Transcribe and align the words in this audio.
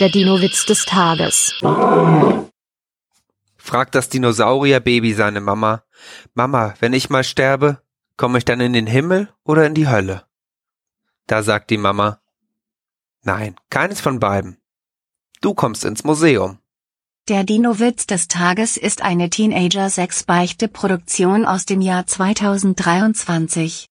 Der 0.00 0.08
Dino-Witz 0.08 0.66
des 0.66 0.86
Tages. 0.86 1.54
Fragt 3.56 3.94
das 3.94 4.08
Dinosaurierbaby 4.08 5.14
seine 5.14 5.40
Mama, 5.40 5.84
Mama, 6.34 6.74
wenn 6.80 6.92
ich 6.92 7.10
mal 7.10 7.22
sterbe, 7.22 7.80
komme 8.16 8.38
ich 8.38 8.44
dann 8.44 8.60
in 8.60 8.72
den 8.72 8.88
Himmel 8.88 9.32
oder 9.44 9.66
in 9.66 9.74
die 9.74 9.86
Hölle? 9.86 10.24
Da 11.28 11.44
sagt 11.44 11.70
die 11.70 11.78
Mama, 11.78 12.20
nein, 13.22 13.54
keines 13.70 14.00
von 14.00 14.18
beiden. 14.18 14.60
Du 15.40 15.54
kommst 15.54 15.84
ins 15.84 16.02
Museum. 16.02 16.58
Der 17.28 17.44
Dino-Witz 17.44 18.06
des 18.06 18.26
Tages 18.26 18.76
ist 18.76 19.00
eine 19.00 19.30
Teenager-6-Beichte-Produktion 19.30 21.46
aus 21.46 21.66
dem 21.66 21.80
Jahr 21.80 22.04
2023. 22.06 23.82